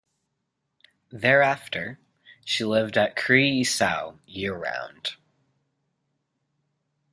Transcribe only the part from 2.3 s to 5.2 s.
she lived at Kreisau year-round.